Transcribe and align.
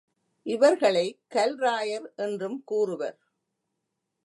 இவர்களைக் 0.43 1.19
கல்ராயர் 1.29 2.15
என்றும் 2.15 2.63
கூறுவர். 2.63 3.19